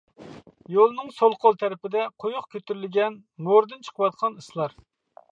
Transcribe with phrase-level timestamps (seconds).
[0.75, 3.19] يولنىڭ سول قول تەرىپىدە قويۇق كۆتۈرۈلگەن
[3.49, 4.75] مورىدىن چىقىۋاتقان ئىسلار.